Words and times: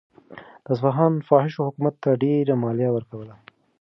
د 0.63 0.65
اصفهان 0.73 1.13
فاحشو 1.27 1.65
حکومت 1.67 1.95
ته 2.03 2.09
ډېره 2.23 2.53
مالیه 2.63 2.89
ورکوله. 2.93 3.33